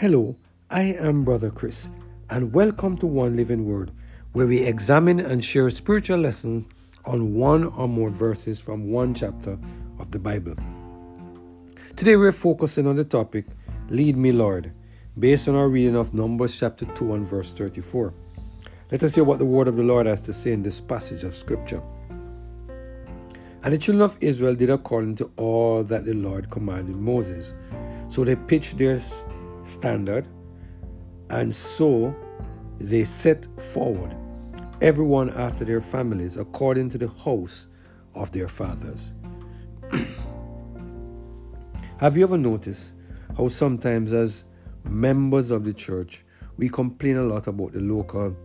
Hello, 0.00 0.36
I 0.70 0.82
am 0.82 1.24
Brother 1.24 1.50
Chris, 1.50 1.90
and 2.30 2.54
welcome 2.54 2.96
to 2.98 3.06
One 3.08 3.34
Living 3.34 3.64
Word, 3.64 3.90
where 4.30 4.46
we 4.46 4.58
examine 4.58 5.18
and 5.18 5.44
share 5.44 5.68
spiritual 5.70 6.18
lessons 6.18 6.66
on 7.04 7.34
one 7.34 7.64
or 7.64 7.88
more 7.88 8.08
verses 8.08 8.60
from 8.60 8.92
one 8.92 9.12
chapter 9.12 9.58
of 9.98 10.12
the 10.12 10.20
Bible. 10.20 10.54
Today 11.96 12.14
we're 12.14 12.30
focusing 12.30 12.86
on 12.86 12.94
the 12.94 13.02
topic 13.02 13.46
Lead 13.88 14.16
Me, 14.16 14.30
Lord, 14.30 14.70
based 15.18 15.48
on 15.48 15.56
our 15.56 15.68
reading 15.68 15.96
of 15.96 16.14
Numbers 16.14 16.56
chapter 16.56 16.84
2 16.84 17.14
and 17.14 17.26
verse 17.26 17.52
34. 17.52 18.14
Let 18.92 19.02
us 19.02 19.16
hear 19.16 19.24
what 19.24 19.40
the 19.40 19.46
word 19.46 19.66
of 19.66 19.74
the 19.74 19.82
Lord 19.82 20.06
has 20.06 20.20
to 20.20 20.32
say 20.32 20.52
in 20.52 20.62
this 20.62 20.80
passage 20.80 21.24
of 21.24 21.34
Scripture. 21.34 21.82
And 23.64 23.74
the 23.74 23.78
children 23.78 24.04
of 24.04 24.16
Israel 24.20 24.54
did 24.54 24.70
according 24.70 25.16
to 25.16 25.32
all 25.36 25.82
that 25.82 26.04
the 26.04 26.14
Lord 26.14 26.50
commanded 26.50 26.94
Moses. 26.94 27.52
So 28.06 28.22
they 28.22 28.36
pitched 28.36 28.78
their 28.78 29.00
standard, 29.68 30.28
and 31.30 31.54
so 31.54 32.14
they 32.80 33.04
set 33.04 33.46
forward, 33.60 34.16
everyone 34.80 35.30
after 35.30 35.64
their 35.64 35.80
families, 35.80 36.36
according 36.36 36.88
to 36.90 36.98
the 36.98 37.08
house 37.08 37.66
of 38.14 38.30
their 38.32 38.48
fathers. 38.48 39.12
Have 41.98 42.16
you 42.16 42.22
ever 42.22 42.38
noticed 42.38 42.94
how 43.36 43.48
sometimes, 43.48 44.12
as 44.12 44.44
members 44.84 45.50
of 45.50 45.64
the 45.64 45.72
church, 45.72 46.24
we 46.56 46.68
complain 46.68 47.16
a 47.16 47.22
lot 47.22 47.46
about 47.46 47.72
the 47.72 47.80
local 47.80 48.36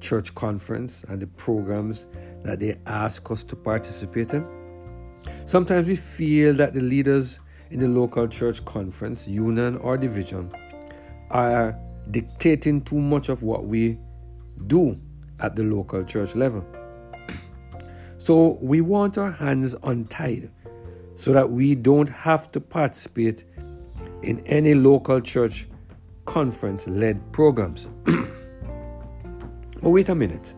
church 0.00 0.34
conference 0.34 1.04
and 1.08 1.20
the 1.20 1.26
programs 1.26 2.06
that 2.42 2.60
they 2.60 2.76
ask 2.86 3.30
us 3.30 3.42
to 3.44 3.56
participate 3.56 4.32
in? 4.34 4.46
Sometimes 5.46 5.88
we 5.88 5.96
feel 5.96 6.54
that 6.54 6.74
the 6.74 6.80
leaders 6.80 7.40
in 7.72 7.80
the 7.80 7.88
local 7.88 8.28
church 8.28 8.62
conference, 8.66 9.26
union, 9.26 9.76
or 9.78 9.96
division 9.96 10.52
are 11.30 11.74
dictating 12.10 12.82
too 12.82 13.00
much 13.00 13.30
of 13.30 13.42
what 13.42 13.64
we 13.64 13.98
do 14.66 14.98
at 15.40 15.56
the 15.56 15.62
local 15.62 16.04
church 16.04 16.36
level. 16.36 16.64
so 18.18 18.58
we 18.60 18.82
want 18.82 19.16
our 19.16 19.30
hands 19.30 19.74
untied 19.84 20.50
so 21.14 21.32
that 21.32 21.50
we 21.50 21.74
don't 21.74 22.10
have 22.10 22.52
to 22.52 22.60
participate 22.60 23.44
in 24.22 24.40
any 24.46 24.74
local 24.74 25.20
church 25.20 25.66
conference 26.26 26.86
led 26.86 27.32
programs. 27.32 27.88
but 28.04 29.90
wait 29.90 30.10
a 30.10 30.14
minute. 30.14 30.52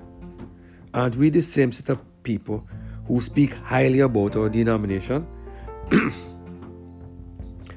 Aren't 0.92 1.14
we 1.14 1.30
the 1.30 1.42
same 1.42 1.70
set 1.70 1.90
of 1.90 2.00
people 2.24 2.66
who 3.06 3.20
speak 3.20 3.54
highly 3.54 4.00
about 4.00 4.34
our 4.34 4.48
denomination? 4.48 5.26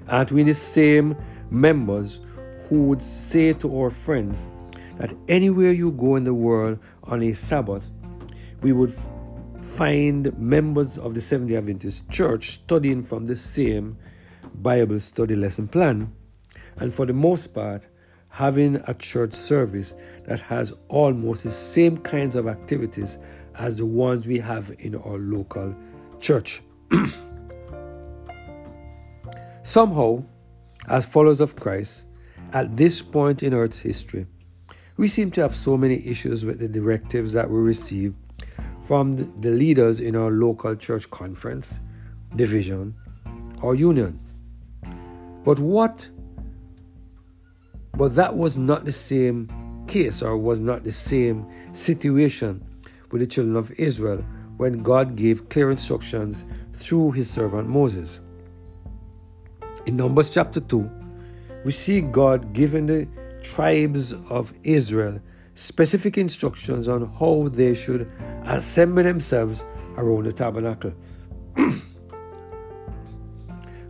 Aren't 0.10 0.32
we 0.32 0.44
the 0.44 0.54
same 0.54 1.18
members 1.50 2.22
who 2.68 2.88
would 2.88 3.02
say 3.02 3.54
to 3.54 3.80
our 3.80 3.90
friends 3.90 4.48
that 4.98 5.14
anywhere 5.28 5.72
you 5.72 5.92
go 5.92 6.16
in 6.16 6.24
the 6.24 6.34
world 6.34 6.80
on 7.04 7.22
a 7.22 7.34
Sabbath, 7.34 7.90
we 8.62 8.72
would 8.72 8.94
find 9.62 10.38
members 10.40 10.98
of 10.98 11.14
the 11.14 11.22
Seventh 11.22 11.50
day 11.50 11.58
Adventist 11.58 12.10
Church 12.10 12.52
studying 12.52 13.04
from 13.04 13.26
the 13.26 13.36
same 13.36 13.98
Bible 14.56 15.00
study 15.00 15.36
lesson 15.36 15.68
plan, 15.68 16.12
and 16.78 16.94
for 16.94 17.06
the 17.06 17.14
most 17.14 17.48
part, 17.48 17.88
having 18.30 18.82
a 18.88 18.94
church 18.94 19.34
service 19.34 19.94
that 20.26 20.40
has 20.40 20.74
almost 20.88 21.44
the 21.44 21.52
same 21.52 21.98
kinds 21.98 22.36
of 22.36 22.48
activities 22.48 23.18
as 23.56 23.78
the 23.78 23.86
ones 23.86 24.26
we 24.26 24.40
have 24.40 24.74
in 24.80 24.96
our 24.96 25.18
local 25.18 25.76
church. 26.20 26.62
Somehow, 29.68 30.24
as 30.88 31.06
followers 31.06 31.42
of 31.42 31.58
Christ, 31.58 32.06
at 32.54 32.78
this 32.78 33.02
point 33.02 33.44
in 33.44 33.54
Earth's 33.54 33.82
history, 33.82 34.26
we 34.96 35.10
seem 35.10 35.30
to 35.32 35.42
have 35.42 35.54
so 35.54 35.76
many 35.76 36.08
issues 36.08 36.46
with 36.46 36.60
the 36.60 36.70
directives 36.70 37.34
that 37.34 37.50
we 37.50 37.60
receive 37.60 38.16
from 38.82 39.12
the 39.42 39.52
leaders 39.52 40.00
in 40.00 40.16
our 40.16 40.32
local 40.32 40.74
church 40.74 41.10
conference, 41.10 41.82
division, 42.38 42.96
or 43.62 43.76
union. 43.76 44.18
But 45.44 45.60
what? 45.60 46.10
But 47.92 48.16
that 48.16 48.38
was 48.38 48.56
not 48.56 48.86
the 48.86 48.94
same 48.94 49.84
case 49.86 50.22
or 50.22 50.38
was 50.38 50.62
not 50.62 50.86
the 50.86 50.94
same 50.94 51.46
situation 51.74 52.66
with 53.12 53.20
the 53.20 53.28
children 53.28 53.58
of 53.58 53.72
Israel 53.72 54.24
when 54.56 54.82
God 54.82 55.18
gave 55.18 55.50
clear 55.50 55.72
instructions 55.72 56.46
through 56.72 57.12
his 57.12 57.30
servant 57.30 57.68
Moses. 57.68 58.22
In 59.88 59.96
Numbers 59.96 60.30
chapter 60.30 60.60
2, 60.60 60.92
we 61.64 61.72
see 61.72 62.02
God 62.02 62.52
giving 62.52 62.88
the 62.88 63.08
tribes 63.42 64.12
of 64.30 64.54
Israel 64.64 65.22
specific 65.56 66.18
instructions 66.18 66.90
on 66.90 67.06
how 67.18 67.48
they 67.48 67.74
should 67.74 68.12
assemble 68.44 69.04
themselves 69.04 69.64
around 69.96 70.26
the 70.26 70.34
tabernacle. 70.34 70.92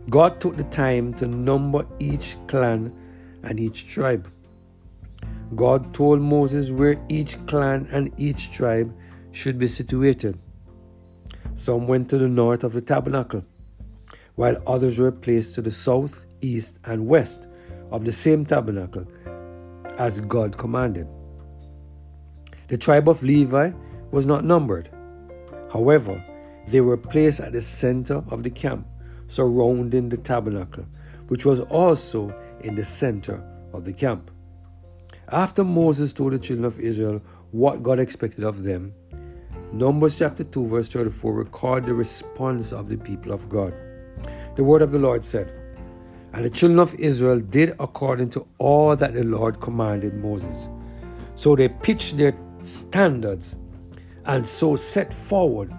God 0.08 0.40
took 0.40 0.56
the 0.56 0.62
time 0.62 1.14
to 1.14 1.26
number 1.26 1.84
each 1.98 2.36
clan 2.46 2.96
and 3.42 3.58
each 3.58 3.88
tribe. 3.88 4.30
God 5.56 5.92
told 5.92 6.20
Moses 6.20 6.70
where 6.70 7.04
each 7.08 7.44
clan 7.48 7.88
and 7.90 8.12
each 8.16 8.52
tribe 8.52 8.96
should 9.32 9.58
be 9.58 9.66
situated. 9.66 10.38
Some 11.56 11.88
went 11.88 12.08
to 12.10 12.18
the 12.18 12.28
north 12.28 12.62
of 12.62 12.72
the 12.72 12.80
tabernacle, 12.80 13.42
while 14.38 14.62
others 14.68 15.00
were 15.00 15.10
placed 15.10 15.56
to 15.56 15.60
the 15.60 15.70
south, 15.70 16.24
east, 16.42 16.78
and 16.84 17.04
west 17.04 17.48
of 17.90 18.04
the 18.04 18.12
same 18.12 18.46
tabernacle 18.46 19.04
as 19.98 20.20
God 20.20 20.56
commanded. 20.56 21.08
The 22.68 22.76
tribe 22.76 23.08
of 23.08 23.20
Levi 23.20 23.72
was 24.12 24.26
not 24.26 24.44
numbered. 24.44 24.90
However, 25.72 26.24
they 26.68 26.80
were 26.80 26.96
placed 26.96 27.40
at 27.40 27.50
the 27.50 27.60
center 27.60 28.22
of 28.30 28.44
the 28.44 28.50
camp, 28.50 28.86
surrounding 29.26 30.08
the 30.08 30.18
tabernacle, 30.18 30.86
which 31.26 31.44
was 31.44 31.58
also 31.58 32.32
in 32.60 32.76
the 32.76 32.84
center 32.84 33.42
of 33.72 33.84
the 33.84 33.92
camp. 33.92 34.30
After 35.32 35.64
Moses 35.64 36.12
told 36.12 36.32
the 36.32 36.38
children 36.38 36.64
of 36.64 36.78
Israel 36.78 37.20
what 37.50 37.82
God 37.82 37.98
expected 37.98 38.44
of 38.44 38.62
them, 38.62 38.94
Numbers 39.72 40.16
chapter 40.16 40.44
2, 40.44 40.68
verse 40.68 40.88
34 40.88 41.32
record 41.34 41.86
the 41.86 41.92
response 41.92 42.72
of 42.72 42.88
the 42.88 42.96
people 42.96 43.32
of 43.32 43.48
God. 43.48 43.74
The 44.58 44.64
word 44.64 44.82
of 44.82 44.90
the 44.90 44.98
Lord 44.98 45.22
said, 45.22 45.54
And 46.32 46.44
the 46.44 46.50
children 46.50 46.80
of 46.80 46.92
Israel 46.96 47.38
did 47.38 47.76
according 47.78 48.30
to 48.30 48.44
all 48.58 48.96
that 48.96 49.14
the 49.14 49.22
Lord 49.22 49.60
commanded 49.60 50.14
Moses. 50.14 50.68
So 51.36 51.54
they 51.54 51.68
pitched 51.68 52.16
their 52.16 52.36
standards 52.64 53.54
and 54.24 54.44
so 54.44 54.74
set 54.74 55.14
forward, 55.14 55.72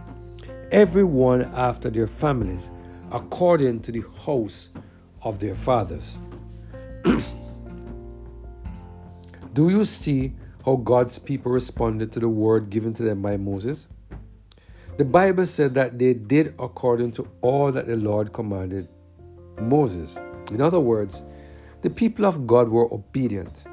every 0.71 1.03
one 1.03 1.41
after 1.55 1.89
their 1.89 2.07
families, 2.07 2.71
according 3.11 3.81
to 3.81 3.91
the 3.91 4.05
house 4.25 4.69
of 5.23 5.39
their 5.39 5.55
fathers. 5.55 6.17
Do 9.53 9.67
you 9.69 9.83
see 9.83 10.35
how 10.63 10.77
God's 10.77 11.19
people 11.19 11.51
responded 11.51 12.13
to 12.13 12.21
the 12.21 12.29
word 12.29 12.69
given 12.69 12.93
to 12.93 13.03
them 13.03 13.21
by 13.21 13.35
Moses? 13.35 13.89
The 14.99 15.05
Bible 15.05 15.45
said 15.45 15.75
that 15.75 15.97
they 15.97 16.13
did 16.13 16.55
according 16.59 17.13
to 17.13 17.27
all 17.39 17.71
that 17.71 17.87
the 17.87 17.95
Lord 17.95 18.33
commanded 18.33 18.89
Moses. 19.57 20.19
In 20.51 20.59
other 20.59 20.81
words, 20.81 21.23
the 21.81 21.89
people 21.89 22.25
of 22.25 22.45
God 22.45 22.67
were 22.67 22.93
obedient 22.93 23.63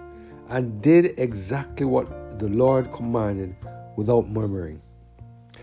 and 0.48 0.80
did 0.80 1.18
exactly 1.18 1.84
what 1.84 2.38
the 2.38 2.48
Lord 2.48 2.92
commanded 2.92 3.56
without 3.96 4.28
murmuring. 4.28 4.80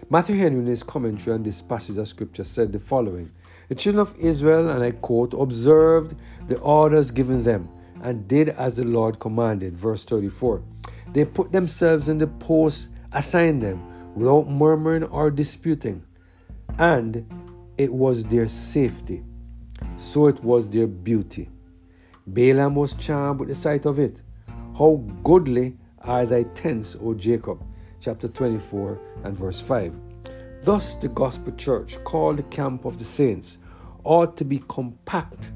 Matthew 0.09 0.35
Henry, 0.35 0.59
in 0.59 0.66
his 0.66 0.84
commentary 0.84 1.34
on 1.34 1.44
this 1.44 1.61
passage 1.61 1.97
of 1.97 2.09
scripture, 2.09 2.43
said 2.43 2.73
the 2.73 2.79
following 2.79 3.32
The 3.70 3.76
children 3.76 4.02
of 4.02 4.14
Israel, 4.20 4.67
and 4.70 4.84
I 4.84 4.91
quote, 4.91 5.34
observed 5.34 6.16
the 6.47 6.59
orders 6.59 7.09
given 7.09 7.41
them 7.41 7.70
and 8.02 8.28
did 8.28 8.49
as 8.49 8.76
the 8.76 8.84
Lord 8.84 9.22
commanded. 9.22 9.78
Verse 9.78 10.03
34. 10.03 10.61
They 11.14 11.23
put 11.23 11.53
themselves 11.53 12.09
in 12.09 12.17
the 12.17 12.28
post 12.28 12.90
assigned 13.14 13.64
them 13.64 13.92
without 14.16 14.48
murmuring 14.48 15.04
or 15.04 15.32
disputing, 15.32 16.04
and 16.78 17.26
it 17.78 17.94
was 17.94 18.24
their 18.26 18.48
safety, 18.48 19.24
so 19.98 20.28
it 20.28 20.44
was 20.44 20.70
their 20.70 20.88
beauty. 20.88 21.50
Balaam 22.28 22.76
was 22.76 22.94
charmed 22.94 23.40
with 23.40 23.50
the 23.50 23.56
sight 23.56 23.86
of 23.86 24.00
it. 24.00 24.22
How 24.78 25.04
goodly 25.24 25.78
are 26.00 26.26
thy 26.26 26.44
tents, 26.44 26.96
O 27.02 27.14
Jacob. 27.14 27.64
Chapter 28.00 28.28
24 28.28 29.00
and 29.24 29.38
verse 29.38 29.62
5. 29.62 29.94
Thus, 30.62 30.96
the 30.96 31.08
gospel 31.10 31.54
church, 31.54 32.02
called 32.04 32.38
the 32.38 32.44
camp 32.44 32.86
of 32.86 32.98
the 32.98 33.06
saints, 33.06 33.58
ought 34.04 34.36
to 34.38 34.46
be 34.46 34.60
compact 34.68 35.52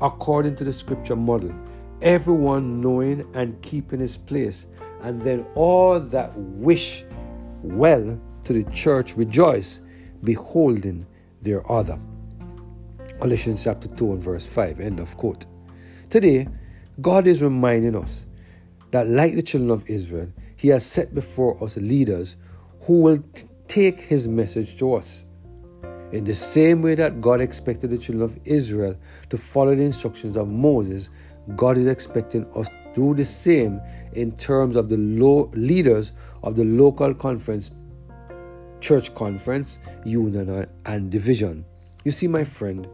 according 0.00 0.56
to 0.56 0.64
the 0.64 0.72
scripture 0.72 1.16
model, 1.16 1.54
everyone 2.02 2.80
knowing 2.80 3.26
and 3.34 3.60
keeping 3.62 4.00
his 4.00 4.16
place 4.16 4.66
and 5.02 5.20
then 5.20 5.46
all 5.54 6.00
that 6.00 6.36
wish 6.36 7.04
well 7.62 8.20
to 8.44 8.52
the 8.52 8.64
church 8.70 9.16
rejoice, 9.16 9.80
beholding 10.22 11.06
their 11.42 11.70
other. 11.70 11.98
Colossians 13.20 13.64
chapter 13.64 13.88
2 13.88 14.12
and 14.12 14.22
verse 14.22 14.46
5, 14.46 14.80
end 14.80 15.00
of 15.00 15.16
quote. 15.16 15.46
Today, 16.10 16.48
God 17.00 17.26
is 17.26 17.42
reminding 17.42 17.96
us 17.96 18.26
that, 18.90 19.08
like 19.08 19.34
the 19.34 19.42
children 19.42 19.70
of 19.70 19.88
Israel, 19.88 20.32
He 20.56 20.68
has 20.68 20.84
set 20.84 21.14
before 21.14 21.62
us 21.62 21.76
leaders 21.76 22.36
who 22.82 23.02
will 23.02 23.18
t- 23.18 23.46
take 23.68 24.00
His 24.00 24.28
message 24.28 24.78
to 24.78 24.94
us. 24.94 25.24
In 26.12 26.24
the 26.24 26.34
same 26.34 26.82
way 26.82 26.94
that 26.94 27.20
God 27.20 27.40
expected 27.40 27.90
the 27.90 27.98
children 27.98 28.22
of 28.22 28.38
Israel 28.44 28.96
to 29.30 29.36
follow 29.36 29.74
the 29.74 29.82
instructions 29.82 30.36
of 30.36 30.48
Moses, 30.48 31.10
God 31.56 31.76
is 31.76 31.86
expecting 31.86 32.46
us 32.54 32.68
to 32.68 32.74
do 32.94 33.14
the 33.14 33.24
same 33.24 33.80
in 34.16 34.32
terms 34.32 34.76
of 34.76 34.88
the 34.88 34.96
leaders 34.96 36.12
of 36.42 36.56
the 36.56 36.64
local 36.64 37.14
conference, 37.14 37.70
church 38.80 39.14
conference, 39.14 39.78
union, 40.04 40.66
and 40.86 41.10
division. 41.10 41.64
You 42.04 42.10
see, 42.10 42.26
my 42.26 42.44
friend, 42.44 42.88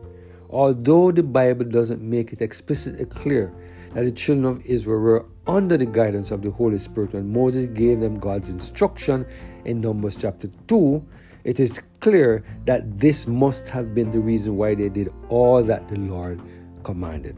although 0.50 1.12
the 1.12 1.22
Bible 1.22 1.64
doesn't 1.64 2.02
make 2.02 2.32
it 2.32 2.42
explicitly 2.42 3.04
clear 3.04 3.52
that 3.94 4.04
the 4.04 4.12
children 4.12 4.46
of 4.46 4.64
Israel 4.64 5.00
were 5.00 5.26
under 5.46 5.76
the 5.76 5.86
guidance 5.86 6.30
of 6.30 6.42
the 6.42 6.50
Holy 6.50 6.78
Spirit 6.78 7.12
when 7.12 7.32
Moses 7.32 7.66
gave 7.66 8.00
them 8.00 8.18
God's 8.18 8.50
instruction 8.50 9.26
in 9.64 9.80
Numbers 9.80 10.16
chapter 10.16 10.48
2, 10.68 11.04
it 11.44 11.60
is 11.60 11.82
clear 12.00 12.44
that 12.64 12.98
this 12.98 13.26
must 13.26 13.68
have 13.68 13.94
been 13.94 14.10
the 14.10 14.20
reason 14.20 14.56
why 14.56 14.74
they 14.74 14.88
did 14.88 15.12
all 15.28 15.62
that 15.62 15.88
the 15.88 15.98
Lord 15.98 16.40
commanded. 16.84 17.36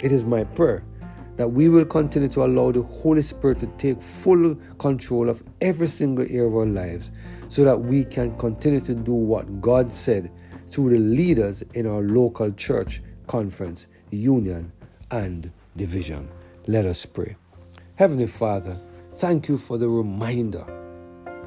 It 0.00 0.12
is 0.12 0.24
my 0.24 0.44
prayer 0.44 0.84
that 1.40 1.48
we 1.48 1.70
will 1.70 1.86
continue 1.86 2.28
to 2.28 2.44
allow 2.44 2.70
the 2.70 2.82
Holy 2.82 3.22
Spirit 3.22 3.58
to 3.58 3.66
take 3.78 3.98
full 4.02 4.54
control 4.76 5.30
of 5.30 5.42
every 5.62 5.86
single 5.86 6.26
area 6.26 6.44
of 6.44 6.54
our 6.54 6.66
lives 6.66 7.10
so 7.48 7.64
that 7.64 7.80
we 7.80 8.04
can 8.04 8.36
continue 8.36 8.78
to 8.78 8.94
do 8.94 9.14
what 9.14 9.62
God 9.62 9.90
said 9.90 10.30
through 10.68 10.90
the 10.90 10.98
leaders 10.98 11.62
in 11.72 11.86
our 11.86 12.02
local 12.02 12.52
church, 12.52 13.00
conference, 13.26 13.86
union, 14.10 14.70
and 15.12 15.50
division. 15.78 16.28
Let 16.66 16.84
us 16.84 17.06
pray. 17.06 17.36
Heavenly 17.94 18.26
Father, 18.26 18.78
thank 19.14 19.48
you 19.48 19.56
for 19.56 19.78
the 19.78 19.88
reminder 19.88 20.66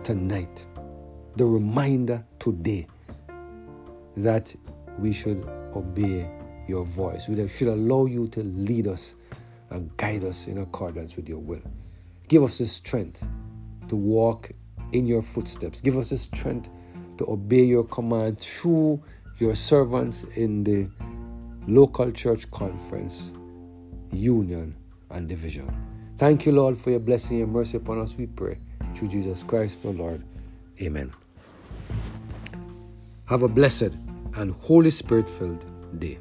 tonight, 0.03 0.65
the 1.35 1.45
reminder 1.45 2.25
today 2.39 2.87
that 4.17 4.55
we 4.97 5.13
should 5.13 5.47
obey 5.75 6.27
your 6.67 6.83
voice. 6.83 7.27
We 7.27 7.47
should 7.47 7.67
allow 7.67 8.07
you 8.07 8.27
to 8.29 8.41
lead 8.41 8.87
us 8.87 9.13
and 9.69 9.95
guide 9.97 10.23
us 10.23 10.47
in 10.47 10.59
accordance 10.59 11.15
with 11.15 11.27
your 11.27 11.39
will. 11.39 11.61
Give 12.27 12.43
us 12.43 12.57
the 12.57 12.65
strength 12.65 13.25
to 13.87 13.95
walk 13.95 14.51
in 14.91 15.05
your 15.05 15.21
footsteps. 15.21 15.81
Give 15.81 15.97
us 15.97 16.09
the 16.09 16.17
strength 16.17 16.69
to 17.17 17.29
obey 17.29 17.63
your 17.63 17.83
command 17.83 18.39
through 18.39 19.01
your 19.39 19.55
servants 19.55 20.23
in 20.35 20.63
the 20.63 20.87
local 21.67 22.11
church 22.11 22.49
conference, 22.51 23.31
union, 24.11 24.75
and 25.09 25.27
division. 25.27 25.71
Thank 26.17 26.45
you, 26.45 26.51
Lord, 26.51 26.77
for 26.77 26.91
your 26.91 26.99
blessing 26.99 27.41
and 27.41 27.51
mercy 27.51 27.77
upon 27.77 27.99
us, 27.99 28.17
we 28.17 28.27
pray. 28.27 28.57
Through 28.95 29.07
Jesus 29.09 29.43
Christ, 29.43 29.85
our 29.85 29.91
Lord. 29.91 30.23
Amen. 30.81 31.11
Have 33.25 33.41
a 33.41 33.47
blessed 33.47 33.93
and 34.35 34.51
Holy 34.51 34.89
Spirit 34.89 35.29
filled 35.29 35.65
day. 35.99 36.19